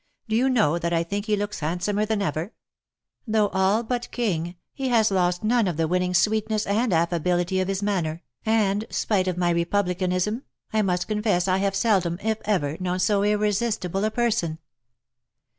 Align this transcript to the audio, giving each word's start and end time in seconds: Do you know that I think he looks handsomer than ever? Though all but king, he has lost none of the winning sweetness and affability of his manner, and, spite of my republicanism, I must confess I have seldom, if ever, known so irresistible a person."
Do 0.27 0.35
you 0.35 0.49
know 0.49 0.79
that 0.79 0.93
I 0.93 1.03
think 1.03 1.27
he 1.27 1.35
looks 1.35 1.59
handsomer 1.59 2.07
than 2.07 2.23
ever? 2.23 2.53
Though 3.27 3.49
all 3.49 3.83
but 3.83 4.09
king, 4.09 4.55
he 4.73 4.87
has 4.89 5.11
lost 5.11 5.43
none 5.43 5.67
of 5.67 5.77
the 5.77 5.87
winning 5.87 6.15
sweetness 6.15 6.65
and 6.65 6.91
affability 6.91 7.59
of 7.59 7.67
his 7.67 7.83
manner, 7.83 8.23
and, 8.43 8.85
spite 8.89 9.27
of 9.27 9.37
my 9.37 9.51
republicanism, 9.51 10.41
I 10.73 10.81
must 10.81 11.07
confess 11.07 11.47
I 11.47 11.57
have 11.57 11.75
seldom, 11.75 12.17
if 12.23 12.39
ever, 12.45 12.77
known 12.79 12.97
so 12.97 13.21
irresistible 13.23 14.03
a 14.03 14.09
person." 14.09 14.57